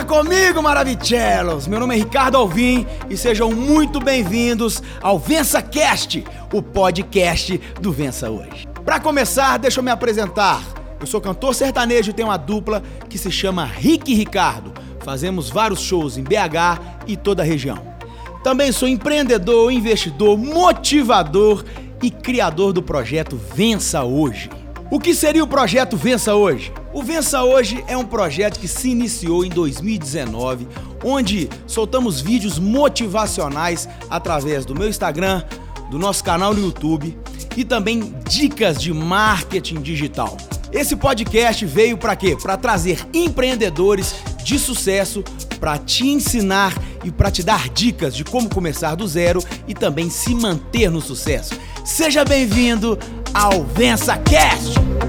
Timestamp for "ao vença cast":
5.02-6.24, 53.32-54.99